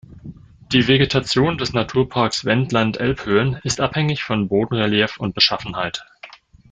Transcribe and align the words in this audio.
Die 0.71 0.87
Vegetation 0.87 1.59
des 1.59 1.73
Naturparks 1.73 2.43
Wendland-Elbhöhen 2.43 3.59
ist 3.63 3.79
abhängig 3.79 4.23
von 4.23 4.47
Bodenrelief 4.47 5.17
und 5.19 5.35
-beschaffenheit. 5.37 6.01